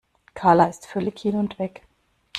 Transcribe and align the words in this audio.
Karla 0.33 0.65
ist 0.67 0.87
völlig 0.87 1.19
hin 1.19 1.35
und 1.35 1.59
weg. 1.59 1.83